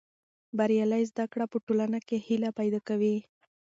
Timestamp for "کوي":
2.87-3.15